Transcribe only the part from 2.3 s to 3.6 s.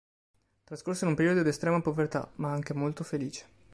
ma anche molto felice.